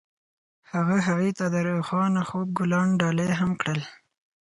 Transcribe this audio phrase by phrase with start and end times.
[0.71, 3.81] هغه هغې ته د روښانه خوب ګلان ډالۍ هم کړل.